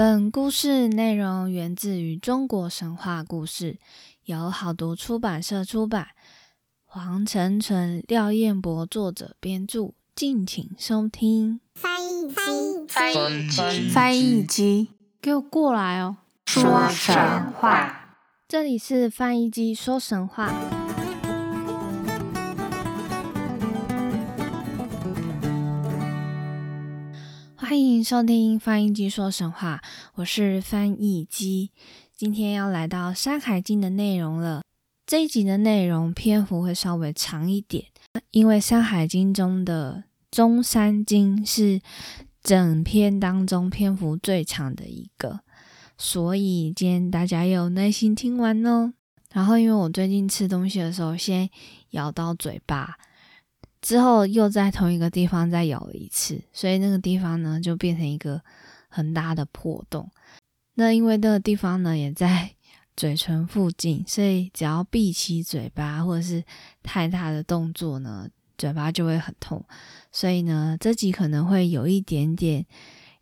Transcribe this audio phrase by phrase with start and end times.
[0.00, 3.78] 本故事内容源自于中国神话故事，
[4.24, 6.06] 由好读出版社出版。
[6.86, 11.60] 黄晨晨、廖彦博作者编著，敬请收听。
[11.74, 12.34] 翻译机，
[12.88, 14.88] 翻译机，翻译机，
[15.20, 16.16] 给我过来哦！
[16.46, 18.16] 说神话，
[18.48, 20.79] 这里是翻译机说神话。
[27.70, 29.80] 欢迎收听翻译机说神话，
[30.14, 31.70] 我是翻译机。
[32.16, 34.64] 今天要来到《山海经》的内容了。
[35.06, 37.84] 这一集的内容篇幅会稍微长一点，
[38.32, 41.80] 因为《山海经》中的中山经是
[42.42, 45.38] 整篇当中篇幅最长的一个，
[45.96, 48.92] 所以今天大家要有耐心听完哦。
[49.32, 51.48] 然后，因为我最近吃东西的时候先
[51.90, 52.96] 咬到嘴巴。
[53.80, 58.40] 之后又在同一个地方再咬了一次，所以那个地方呢就变成一个
[58.88, 60.10] 很大的破洞。
[60.74, 62.50] 那因为那个地方呢也在
[62.96, 66.44] 嘴唇附近，所以只要闭起嘴巴或者是
[66.82, 68.28] 太大的动作呢，
[68.58, 69.64] 嘴巴就会很痛。
[70.12, 72.66] 所以呢，这集可能会有一点点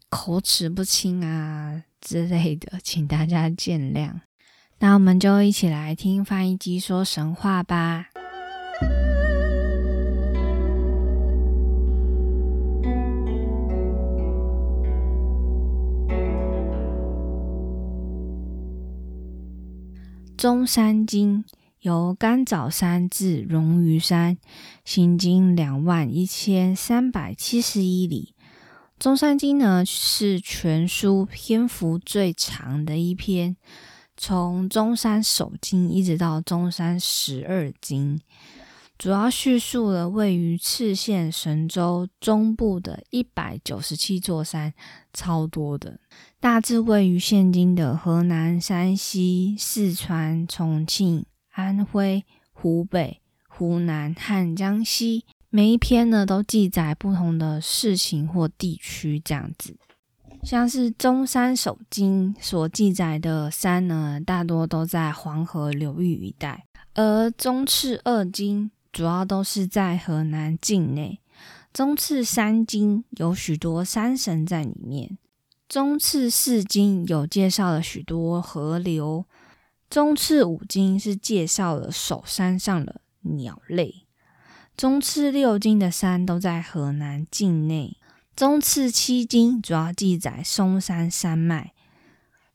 [0.08, 4.12] 口齿不清啊之类的，请大家见谅。
[4.80, 8.06] 那我们就一起来听翻译机说神话吧。
[20.38, 21.44] 中山经
[21.80, 24.38] 由甘枣山至荣于山，
[24.84, 28.36] 行经两万一千三百七十一里。
[29.00, 33.56] 中山经呢是全书篇幅最长的一篇，
[34.16, 38.20] 从中山首经一直到中山十二经。
[38.96, 44.72] 主要叙述了位于赤县神州中部的一百九十七座山，
[45.12, 45.98] 超多的，
[46.40, 55.24] 大致位于现今的河南、山西、四川、重庆、安徽、湖北、湖南和江西。
[55.50, 59.76] 每一篇呢，都记载不同的事情或地区，这样子。
[60.44, 68.70] 像是中山首经所记载的山呢，大多都在黄河流域一带，而中赤二经。
[68.90, 71.20] 主要都是在河南境内，
[71.74, 75.18] 中次三经有许多山神在里面，
[75.68, 79.26] 中次四经有介绍了许多河流，
[79.90, 84.06] 中次五经是介绍了首山上的鸟类，
[84.74, 87.98] 中次六经的山都在河南境内，
[88.34, 91.74] 中次七经主要记载嵩山山脉，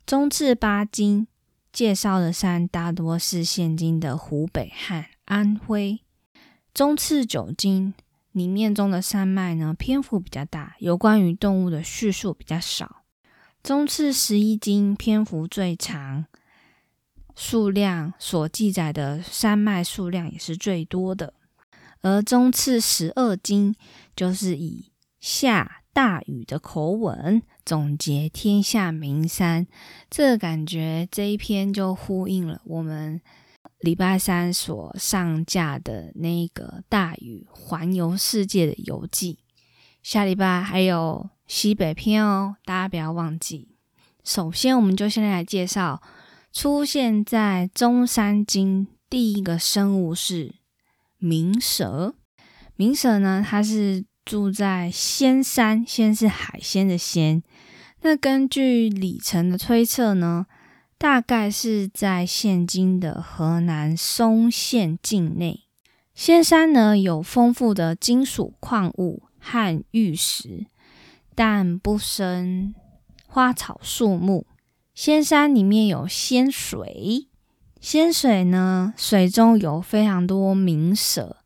[0.08, 1.28] 中次八经
[1.72, 6.00] 介绍的山大多是现今的湖北和安徽。
[6.74, 7.94] 中次九经
[8.32, 13.03] 里面中的山脉呢，篇幅比较大，有关于动物的叙述比较少。
[13.64, 16.26] 中次十一经篇幅最长，
[17.34, 21.34] 数量所记载的山脉数量也是最多的。
[22.02, 23.74] 而中次十二经
[24.18, 24.92] 就是以
[25.22, 29.66] 下大禹的口吻总结天下名山，
[30.10, 33.22] 这感觉这一篇就呼应了我们。
[33.80, 39.40] 礼拜三所上架的那个大禹环游世界的游记，
[40.02, 43.70] 下礼拜还有西北篇哦，大家不要忘记。
[44.24, 46.02] 首先，我们就先来介绍
[46.52, 50.56] 出现在中山经第一个生物是
[51.18, 52.16] 鸣蛇。
[52.76, 57.44] 鸣蛇呢，它是住在仙山，仙是海鲜的仙。
[58.02, 60.46] 那根据李成的推测呢？
[60.96, 65.66] 大概是在现今的河南嵩县境内，
[66.16, 70.66] 仙山呢有丰富的金属矿物和玉石，
[71.36, 72.74] 但不生
[73.28, 74.46] 花草树木。
[74.94, 77.28] 仙山里面有仙水，
[77.82, 81.38] 仙水呢水中有非常多冥蛇，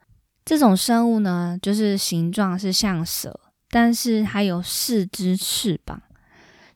[0.43, 3.39] 这种生物呢就是形状是像蛇，
[3.69, 6.01] 但是它有四只翅膀。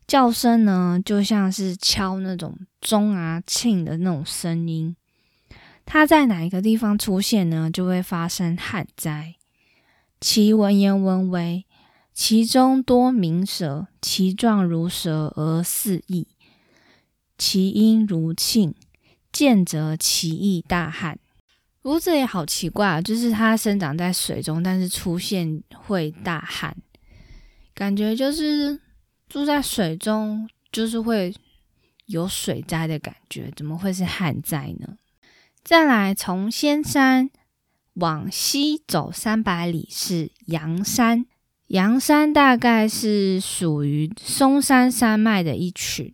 [0.08, 4.96] 叫声呢，就像是敲那种钟啊、磬的那种声音。
[5.86, 9.36] 它在哪一个地方出现呢，就会发生旱灾。
[10.20, 11.66] 其文言文为：
[12.24, 16.28] 其中多鸣蛇，其状如蛇而似翼，
[17.36, 18.76] 其音如磬，
[19.32, 21.18] 见则其意大旱。
[21.82, 26.78] 不过这也好奇怪啊，就是它生长在水中，但是出现会大旱，
[27.74, 28.80] 感觉就是。
[29.28, 31.34] 住在水中就是会
[32.06, 34.98] 有水灾的感觉，怎么会是旱灾呢？
[35.64, 37.32] 再来，从仙山
[37.96, 41.26] 往西走三百里是阳山，
[41.72, 46.12] 阳山大概是属于嵩山山脉的一群。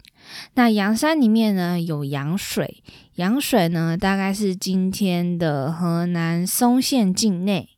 [0.54, 2.84] 那阳山里面呢有阳水，
[3.16, 7.70] 阳水呢大概是今天的河南嵩县境内。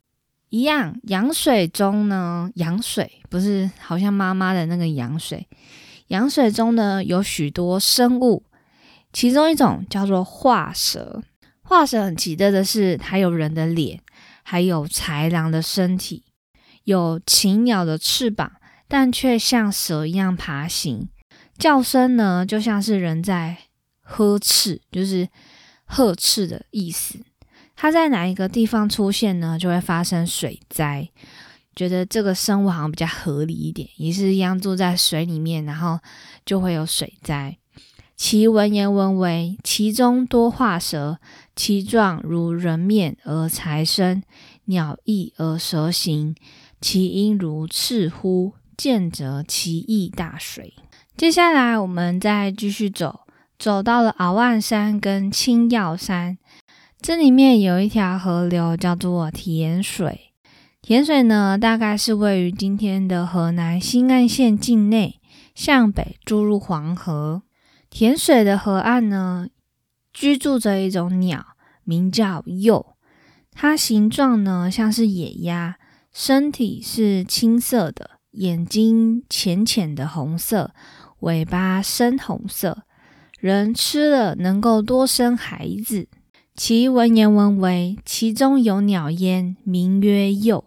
[0.49, 5.47] 一样，阳水中呢，阳水不是好像妈妈的那个阳水，
[6.07, 8.43] 阳水中呢有许多生物，
[9.13, 11.23] 其中一种叫做化蛇。
[11.61, 14.01] 化蛇很奇特的是，它有人的脸，
[14.43, 16.23] 还有豺狼的身体，
[16.83, 18.51] 有禽鸟的翅膀，
[18.87, 21.09] 但却像蛇一样爬行。
[21.57, 23.57] 叫声呢，就像是人在
[24.01, 25.27] 呵斥，就是
[25.85, 27.19] 呵斥的意思。
[27.75, 31.09] 它在哪一个地方出现呢，就会发生水灾。
[31.75, 35.99] 觉得这个生物好像比较合理一点，也是一样住在水里面，然后
[36.45, 37.57] 就会有水灾。
[38.17, 41.19] 其文言文为：其中多画蛇，
[41.55, 44.21] 其状如人面而财生，
[44.65, 46.35] 鸟翼而蛇形，
[46.81, 50.73] 其音如赤乎，见则其意大水。
[51.17, 53.21] 接下来我们再继续走，
[53.57, 56.37] 走到了鳌万山跟青耀山。
[57.01, 60.33] 这里面有一条河流叫做田水，
[60.81, 65.19] 田水呢大概是位于今天的河南新安县境内，
[65.55, 67.43] 向北注入黄河。
[67.89, 69.47] 田水的河岸呢
[70.13, 71.45] 居住着一种鸟，
[71.83, 72.95] 名叫鼬，
[73.51, 75.77] 它形状呢像是野鸭，
[76.11, 80.71] 身体是青色的，眼睛浅浅的红色，
[81.19, 82.83] 尾巴深红色，
[83.39, 86.07] 人吃了能够多生孩子。
[86.55, 90.65] 其文言文为：其中有鸟焉，名曰鼬，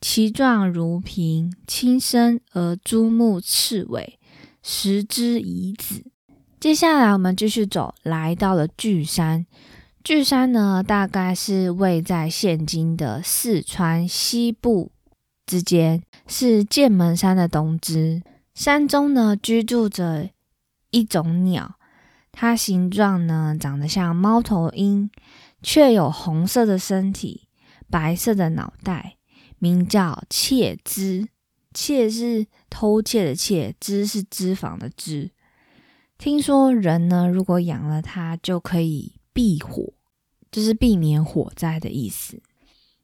[0.00, 4.18] 其状如平，轻身而朱目赤尾，
[4.62, 6.04] 食之以子。
[6.58, 9.46] 接下来我们继续走，来到了巨山。
[10.08, 14.90] 巨山呢，大概是位在现今的四川西部
[15.44, 18.22] 之间，是剑门山的东支。
[18.54, 20.30] 山中呢，居住着
[20.92, 21.74] 一种鸟。
[22.32, 25.10] 它形状呢，长得像猫头鹰，
[25.62, 27.46] 却有红色的身体、
[27.90, 29.18] 白色的脑袋，
[29.58, 31.28] 名叫窃脂。
[31.74, 35.32] 窃是偷窃的窃，脂是脂肪的脂。
[36.16, 39.92] 听说人呢，如果养了它，就可以避火，
[40.50, 42.40] 就是避免火灾的意思。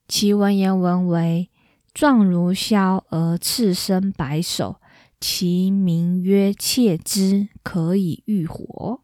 [0.08, 1.50] 其文言文为：
[1.92, 4.80] 状如枭而赤身白首，
[5.20, 9.00] 其名曰窃之，可以御火。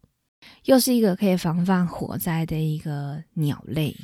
[0.65, 3.97] 又是一个可以防范火灾的一个鸟类。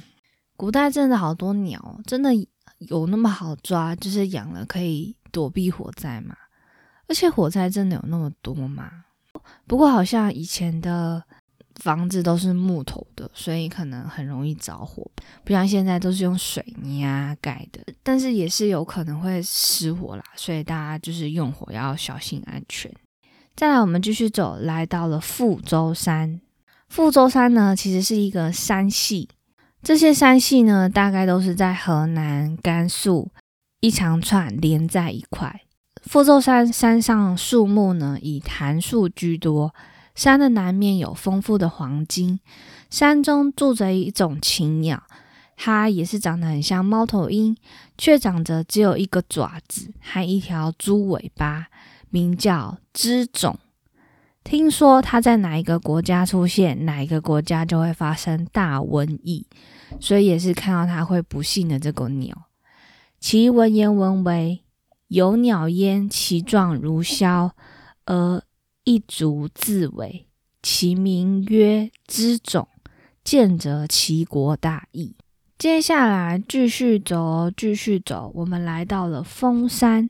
[0.57, 2.31] 古代真的好多鸟，真的
[2.79, 3.95] 有那么好抓？
[3.97, 6.35] 就是养了可以躲避火灾吗？
[7.09, 8.91] 而且火灾真的有那么多吗？
[9.67, 11.23] 不过好像以前的
[11.83, 15.09] 房子都是木头的，所以可能很容易着火，
[15.45, 17.81] 不像现在都是用水泥啊盖的。
[18.03, 22.91] 但是也是有可能会失火啦，所以大家就是用火要小心安全。
[23.55, 26.41] 再来，我们继续走，来到了富州山。
[26.89, 29.29] 富州山呢，其实是一个山系，
[29.83, 33.31] 这些山系呢，大概都是在河南、甘肃
[33.81, 35.63] 一长串连在一块。
[36.03, 39.75] 富州山山上树木呢，以檀树居多。
[40.17, 42.41] 山的南面有丰富的黄金，
[42.91, 45.01] 山中住着一种禽鸟，
[45.57, 47.57] 它也是长得很像猫头鹰，
[47.97, 51.69] 却长着只有一个爪子和一条猪尾巴。
[52.09, 53.59] 名叫知种，
[54.43, 59.45] 听说它在哪一个国家出现，哪一个国家就会发生大瘟疫，
[60.01, 62.47] 所以也是看到它会不幸的这个鸟。
[63.19, 64.63] 其文言文为：
[65.09, 67.51] 有鸟焉，其状如枭，
[68.07, 68.41] 而
[68.89, 70.29] 一足自尾，
[70.63, 72.69] 其名曰之种，
[73.25, 75.17] 见则其国大义。
[75.59, 80.09] 接下来继续走，继续走，我们来到了峰山。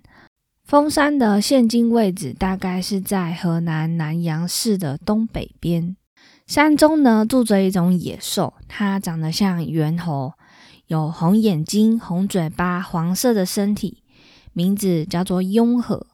[0.63, 5.97] 峰山的现今位置大概是在河南南阳市的东北边。
[6.47, 10.35] 山中呢住着一种野兽，它长得像猿猴，
[10.89, 14.03] 有红眼睛、红嘴巴、黄色的身体，
[14.53, 16.07] 名字叫做雍和。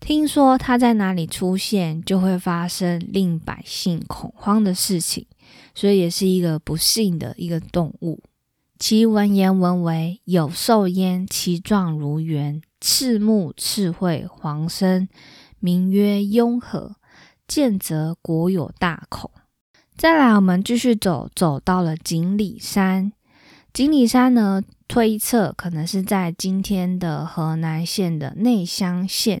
[0.00, 5.26] 听说它在哪里出现，就会发生令百姓恐慌的事情，
[5.74, 8.22] 所以也是一个不幸的一个动物。
[8.78, 12.60] 其文言文为：有兽焉，其状如猿。
[12.80, 15.08] 赤目赤喙黄身，
[15.58, 16.96] 名曰雍和，
[17.48, 19.30] 见则国有大恐。
[19.96, 23.12] 再来，我们继续走，走到了锦里山。
[23.72, 29.40] 锦里山呢，推测可能是在今天的河南县的内乡县。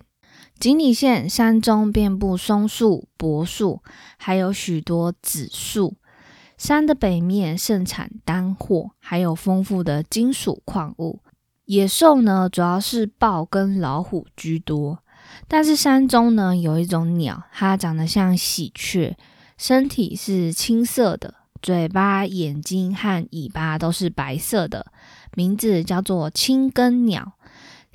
[0.64, 3.82] 锦里县山中遍布松树、柏树，
[4.16, 5.98] 还有许多紫树。
[6.56, 11.20] 山的北面盛产丹货，还有丰富的金属矿物。
[11.66, 15.00] 野兽呢，主要是豹跟老虎居多。
[15.46, 19.18] 但是山中呢，有一种鸟，它长得像喜鹊，
[19.58, 24.86] 身体是青色的，嘴巴、眼睛和尾巴都是白色的，
[25.34, 27.33] 名字叫做青根鸟。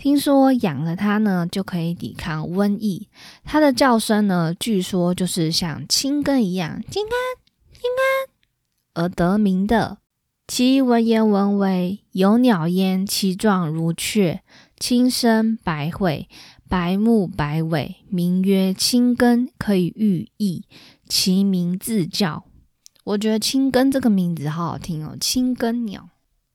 [0.02, 3.10] 听说养了它呢，就可以抵抗瘟疫。
[3.44, 7.12] 它的叫声呢，据说就是像青根一样，青根，
[7.74, 7.82] 青
[8.94, 9.98] 根，而得名的。
[10.48, 14.42] 其文言文为：有鸟焉，其状如雀，
[14.78, 16.30] 青身白喙，
[16.70, 20.64] 白目白尾，名曰青根，可以寓意。
[21.10, 22.46] 其名自叫。
[23.04, 26.08] 我觉得青根这个名字好好听哦，青根鸟。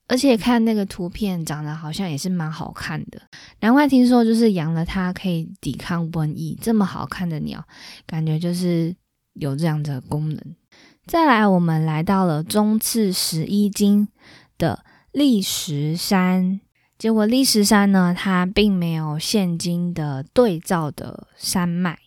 [0.07, 3.21] 而且看那个图片，长得好像也是蛮好看的。
[3.61, 7.65] 难怪听说就是养了它可以抵抗瘟疫，这么好看的鸟，
[8.07, 8.95] 感觉就是
[9.33, 10.39] 有这样的功能。
[11.07, 14.09] 再来，我们来到了中次十一经
[14.57, 16.61] 的砾石山，
[16.99, 21.99] 结果砾石山呢，它并没有现今的对照的山脉，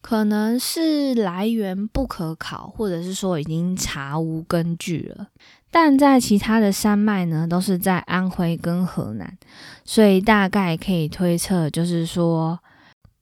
[0.00, 5.28] 可能是来源不可考，或者是说已经查无根据了。
[5.76, 9.36] 但在其他的山脉呢，都是在安徽跟河南，
[9.84, 12.60] 所以大概可以推测，就是说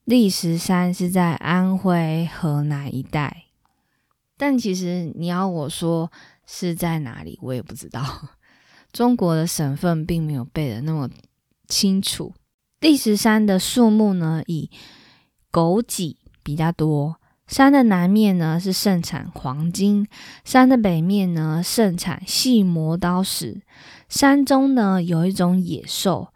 [0.05, 3.45] 历石山是在安徽、河南一带。
[4.37, 6.13] 但其实你要我说
[6.47, 8.05] 是在哪里，我也不知道。
[8.93, 11.09] 中国的省份并没有背的那么
[11.69, 12.35] 清楚。
[12.81, 14.69] 历石山的树木呢，以
[15.51, 17.17] 枸杞比较多。
[17.53, 20.09] 山的南面呢是盛产黄金，
[20.43, 23.61] 山的北面呢盛产细磨刀石。
[24.09, 26.29] 山中呢有一种野兽，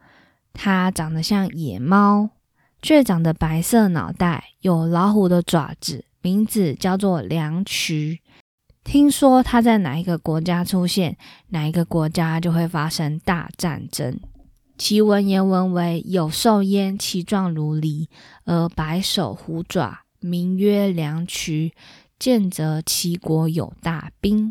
[0.52, 2.28] 它长得像野猫，
[2.82, 8.20] 却长得白色脑袋，有老虎的爪子，名字叫做梁渠。
[8.84, 11.16] 听说它在哪一个国家出现，
[11.48, 14.20] 哪一个国家就会发生大战争。
[14.76, 18.08] 其文言文为：有兽焉，其状如狸，
[18.44, 20.00] 而白首虎爪。
[20.26, 21.72] 名曰梁渠，
[22.18, 24.50] 见则齐国有大兵。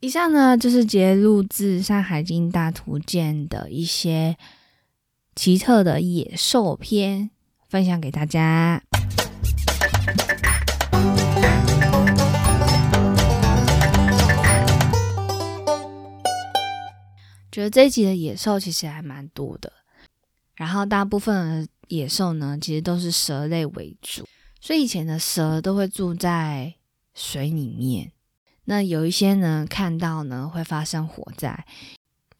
[0.00, 4.38] 以上呢，就是节录自《山海经大图鉴》的一些
[5.36, 7.30] 奇特的野兽篇，
[7.68, 8.82] 分享给大家。
[17.52, 19.70] 觉得这一集的野兽其实还蛮多的，
[20.54, 24.26] 然后大部分的野兽呢，其实都是蛇类为主。
[24.60, 26.74] 所以以前的蛇都会住在
[27.14, 28.12] 水里面，
[28.64, 31.64] 那有一些呢看到呢会发生火灾，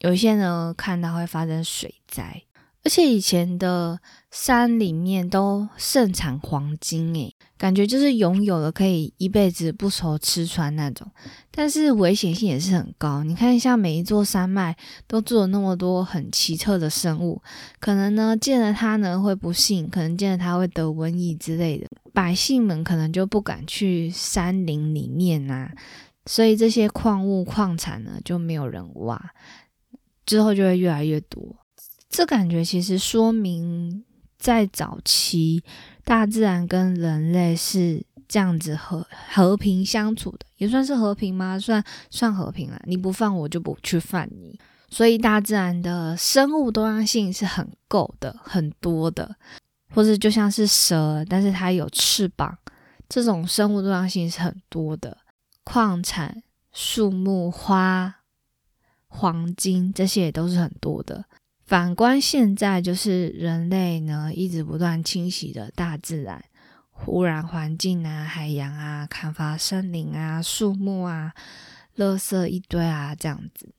[0.00, 2.42] 有一些呢看到会发生水灾。
[2.82, 4.00] 而且以前的
[4.30, 11.06] 山里面都盛产黄金，诶，感觉就是拥有了可以一辈子不愁吃穿那种。
[11.50, 13.22] 但是危险性也是很高。
[13.22, 14.74] 你看，像每一座山脉
[15.06, 17.42] 都住了那么多很奇特的生物，
[17.80, 21.86] 可能呢见了它呢会不幸，可能见了它会得瘟疫之类的。
[22.12, 25.73] 百姓们可能就不敢去山林里面啊，
[26.26, 29.33] 所以这些矿物矿产呢就没有人挖，
[30.26, 31.57] 之后就会越来越多。
[32.09, 34.05] 这感觉其实说明，
[34.38, 35.62] 在早期
[36.05, 41.59] 大自然跟人类是这样子和和平相处的，也算是和平吗？
[41.59, 42.81] 算算和平了。
[42.85, 44.59] 你不犯我，就不去犯你。
[44.88, 49.37] 所以大自然的生物多样性是很够的，很多的。
[49.92, 52.56] 或者就像是蛇，但是它有翅膀，
[53.09, 55.18] 这种生物多样性是很多的。
[55.64, 56.42] 矿产、
[56.73, 58.23] 树木、花、
[59.09, 61.25] 黄金这些也都是很多的。
[61.64, 66.44] 反观现在，就是人类呢一直不断侵袭的大自然，
[67.06, 71.32] 污染环境啊、海洋啊、砍伐森林啊、树木啊、
[71.97, 73.73] 垃圾一堆啊，这样子，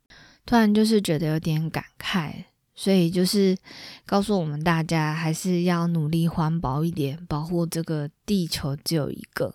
[0.46, 3.58] 突然就是觉得有点感慨，所以就是
[4.06, 9.54] 告诉我们大家，还是要努力环保一点，保护这个地球只有一个。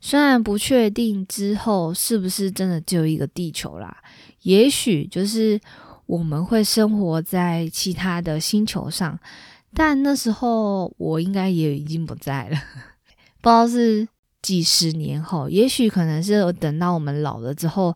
[0.00, 3.96] 虽然不确定之后是不是真的只有一个地球啦，
[4.42, 5.60] 也许就是。
[6.08, 9.20] 我们会生活在其他的星球上，
[9.74, 12.56] 但那时候我应该也已经不在了，
[13.42, 14.08] 不知道是
[14.40, 17.94] 几十年后，也许可能是等到我们老了之后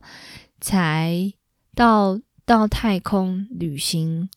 [0.61, 1.33] 才
[1.73, 4.29] 到到太空旅行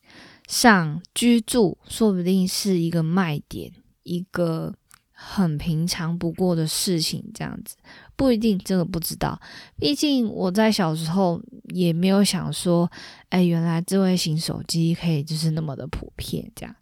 [0.47, 3.71] 上居住，说不定是一个卖点，
[4.03, 4.73] 一个。
[5.19, 7.75] 很平常不过的事情，这样子
[8.15, 9.41] 不一定，这个不知道。
[9.79, 11.41] 毕竟我在小时候
[11.73, 12.87] 也没有想说，
[13.29, 16.75] 哎，原来智慧型手机可以就是那么的普遍，这样。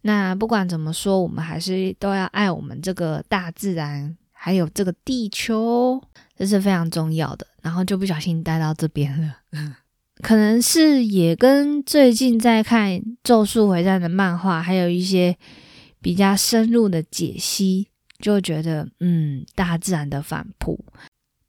[0.00, 6.02] 那不管怎么说，我们还是都要爱我们这个大自然，还有这个地球，
[6.36, 7.46] 这是非常重要的。
[7.62, 9.36] 然后就不小心带到这边了。
[10.22, 12.90] 可能是也跟最近在看
[13.22, 15.36] 《咒术回战》的漫画，还有一些
[16.00, 20.84] 比较深入的解析，就觉得嗯，大自然的反扑。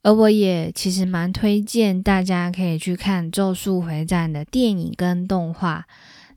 [0.02, 5.86] 而我也其实蛮推荐大家可以去看《咒术回战》的电影跟动画。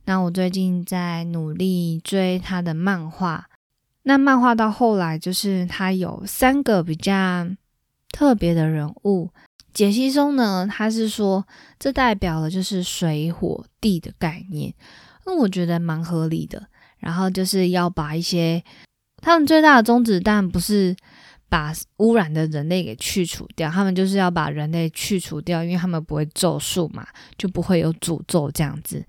[0.05, 3.47] 那我最近在努力追他的漫画。
[4.03, 7.47] 那漫画到后来，就是他有三个比较
[8.11, 9.31] 特别的人物。
[9.75, 11.45] 解析中呢，他是说
[11.77, 14.73] 这代表了就是水火地的概念，
[15.25, 16.65] 那我觉得蛮合理的。
[16.97, 18.63] 然后就是要把一些
[19.21, 20.95] 他们最大的宗旨，但不是
[21.49, 27.05] 把污染的人类给去除掉，他们就是要把人类去除掉，因为他们不会咒术嘛，
[27.37, 29.05] 就不会有诅咒这样子。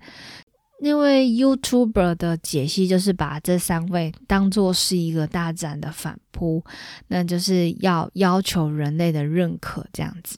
[0.79, 6.63] 那位 YouTuber 的解析就是把这三位当做是一个大自然的反扑，
[7.07, 10.37] 那就是要要求人类的认可，这样子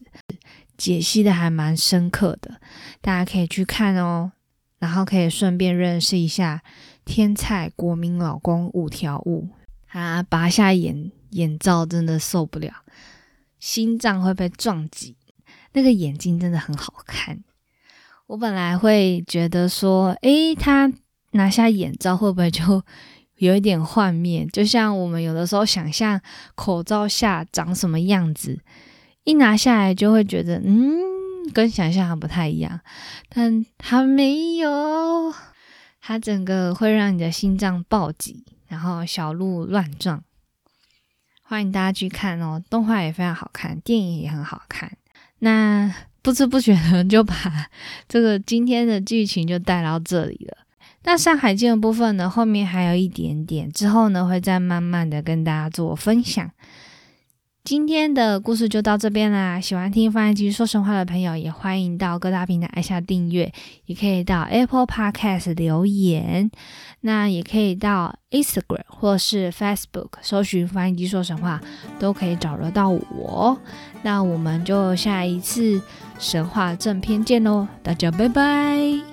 [0.77, 2.61] 解析的还蛮深刻的，
[3.01, 4.31] 大家可以去看哦，
[4.79, 6.63] 然后可以顺便认识一下
[7.03, 9.49] 天才国民老公五条悟，
[9.87, 12.73] 他拔下眼眼罩真的受不了，
[13.59, 15.17] 心脏会被撞击，
[15.73, 17.43] 那个眼睛真的很好看。
[18.29, 20.93] 我本来会觉得说，诶，他
[21.31, 22.83] 拿下眼罩会不会就
[23.37, 24.45] 有一点幻灭？
[24.53, 26.21] 就像我们有的时候想象
[26.53, 28.59] 口罩下长什么样子，
[29.23, 32.79] 一拿下来就会觉得，嗯，跟想象还不太一样。
[33.29, 35.33] 但他没有，
[35.99, 40.23] 他整个会让你的心脏暴击，然后小鹿乱撞。
[41.41, 44.95] 欢迎大家去看哦，动画也非常好看，电影也很好看。
[45.39, 45.91] 那。
[46.21, 47.35] 不知不觉的就把
[48.07, 50.57] 这个今天的剧情就带到这里了。
[51.03, 56.51] 那《山海经》的部分呢，后面还有一点点，之后呢会再慢慢的跟大家做分享。
[57.63, 59.61] 今天的故事就到这边啦！
[59.61, 63.51] 喜欢听翻译机说神话的朋友，也欢迎到各大平台按下订阅，
[63.85, 66.49] 也可以到 Apple Podcast 留言，
[67.01, 71.61] 那也可以到 Instagram 或是 Facebook 搜寻翻译机说神话，
[71.99, 73.59] 都可以找得到我。
[74.01, 75.79] 那我们就下一次
[76.17, 79.08] 神话正片见喽，大家拜拜。